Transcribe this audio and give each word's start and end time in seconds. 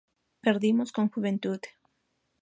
Perdimos 0.41 0.91
con 0.91 1.09
Juventud. 1.11 1.59